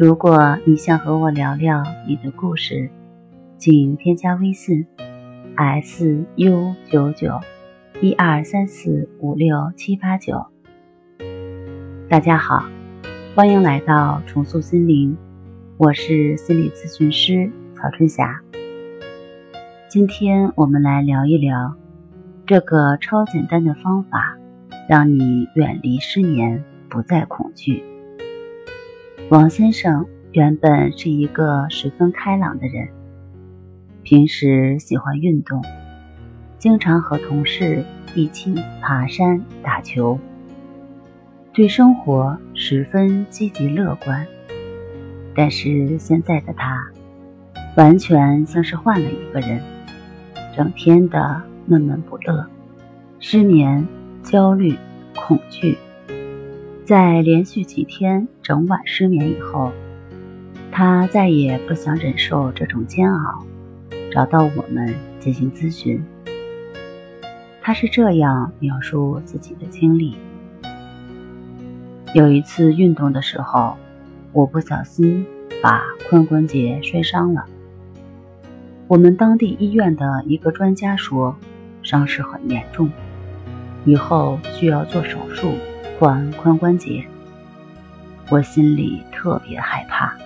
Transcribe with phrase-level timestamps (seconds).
[0.00, 2.88] 如果你想和我聊聊你的故事，
[3.58, 4.86] 请添加微信
[5.56, 7.38] s u 九九
[8.00, 10.46] 一二三四五六七八九。
[12.08, 12.64] 大家好，
[13.34, 15.14] 欢迎来到重塑心灵，
[15.76, 18.40] 我是心理咨询师曹春霞。
[19.90, 21.74] 今天我们来聊一聊
[22.46, 24.38] 这个超简单的方法，
[24.88, 27.84] 让你远离失眠，不再恐惧。
[29.30, 32.88] 王先生原本是一个十分开朗的人，
[34.02, 35.62] 平时喜欢运动，
[36.58, 37.84] 经常和同事
[38.16, 40.18] 一起爬山、打球，
[41.52, 44.26] 对生活十分积极乐观。
[45.32, 46.84] 但是现在的他，
[47.76, 49.62] 完全像是换了一个人，
[50.56, 52.44] 整天的闷闷不乐，
[53.20, 53.86] 失眠、
[54.24, 54.76] 焦虑、
[55.14, 55.78] 恐惧。
[56.90, 59.70] 在连续几天整晚失眠以后，
[60.72, 63.46] 他再也不想忍受这种煎熬，
[64.10, 66.04] 找到我们进行咨询。
[67.62, 70.16] 他是这样描述自己的经历：
[72.12, 73.76] 有一次运动的时候，
[74.32, 75.24] 我不小心
[75.62, 77.44] 把髋关节摔伤了。
[78.88, 81.36] 我们当地医院的一个专家说，
[81.84, 82.90] 伤势很严重，
[83.84, 85.54] 以后需要做手术。
[86.00, 87.04] 换髋关节，
[88.30, 90.16] 我心里特别害怕。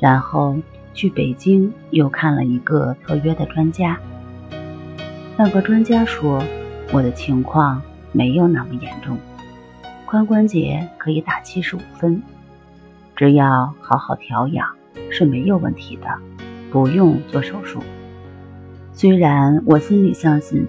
[0.00, 0.58] 然后
[0.92, 3.96] 去北京又看了一个特约的专家，
[5.36, 6.42] 那个专家说
[6.90, 7.80] 我的情况
[8.10, 9.16] 没有那么严重，
[10.08, 12.20] 髋关节可以打七十五分，
[13.14, 14.66] 只要好好调养
[15.08, 16.08] 是没有问题的，
[16.68, 17.80] 不用做手术。
[18.92, 20.66] 虽然我心里相信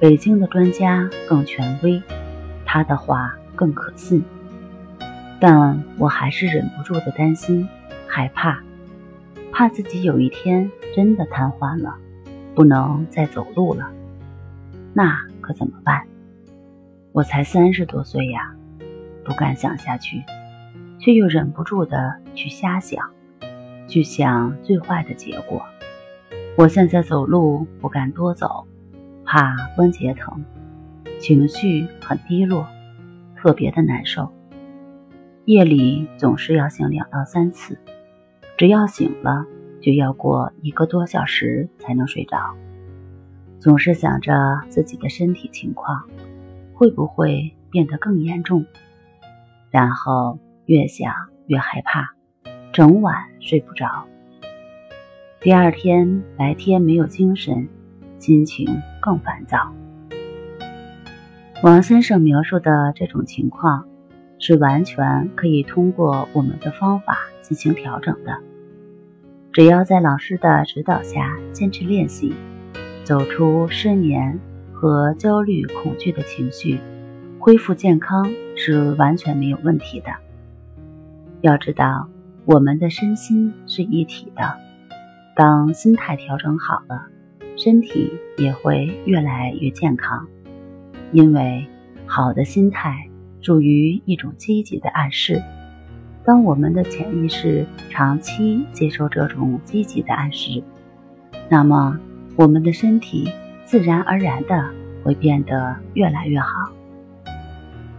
[0.00, 2.02] 北京的专家更权威。
[2.70, 4.22] 他的话更可信，
[5.40, 7.66] 但我还是忍不住的担心、
[8.06, 8.62] 害怕，
[9.50, 11.96] 怕自己有一天真的瘫痪了，
[12.54, 13.90] 不能再走路了，
[14.92, 16.06] 那可怎么办？
[17.12, 18.54] 我才三十多岁呀，
[19.24, 20.22] 不敢想下去，
[21.00, 23.02] 却又忍不住的去瞎想，
[23.88, 25.64] 去想最坏的结果。
[26.54, 28.66] 我现在走路不敢多走，
[29.24, 30.44] 怕关节疼。
[31.18, 32.66] 情绪很低落，
[33.36, 34.32] 特别的难受。
[35.44, 37.78] 夜里总是要醒两到三次，
[38.56, 39.46] 只要醒了
[39.80, 42.38] 就要过一个多小时才能睡着。
[43.58, 44.32] 总是想着
[44.68, 46.04] 自己的身体情况
[46.72, 48.64] 会不会变得更严重，
[49.70, 51.12] 然后越想
[51.46, 52.10] 越害怕，
[52.72, 54.04] 整晚睡不着。
[55.40, 57.68] 第二天白天没有精神，
[58.18, 58.68] 心情
[59.00, 59.72] 更烦躁。
[61.60, 63.84] 王先生描述的这种情况，
[64.38, 68.38] 是完全可以通过我们的方法进行调整的。
[69.52, 72.32] 只要在老师的指导下坚持练习，
[73.02, 74.38] 走出失眠
[74.72, 76.78] 和焦虑、恐惧的情绪，
[77.40, 78.24] 恢复健康
[78.54, 80.12] 是完全没有问题的。
[81.40, 82.08] 要知道，
[82.44, 84.54] 我们的身心是一体的，
[85.34, 87.06] 当心态调整好了，
[87.56, 90.28] 身体也会越来越健康。
[91.12, 91.66] 因为
[92.06, 93.08] 好的心态
[93.40, 95.42] 属于一种积极的暗示，
[96.24, 100.62] 当我们的潜意识长期接受这种积极的暗示，
[101.48, 101.98] 那么
[102.36, 103.30] 我们的身体
[103.64, 104.68] 自然而然的
[105.02, 106.70] 会变得越来越好。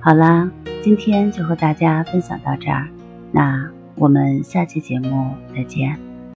[0.00, 0.50] 好啦，
[0.82, 2.88] 今天就和大家分享到这儿，
[3.32, 6.07] 那我们下期节目再见。